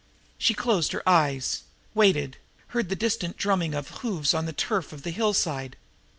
She 0.39 0.55
closed 0.55 0.93
her 0.93 1.07
eyes 1.07 1.61
waited 1.93 2.37
heard 2.69 2.89
the 2.89 2.95
distant 2.95 3.37
drumming 3.37 3.75
of 3.75 3.99
hoofs 4.01 4.33
on 4.33 4.47
the 4.47 4.51
turf 4.51 4.91
of 4.91 5.03
the 5.03 5.11
hillside. 5.11 5.77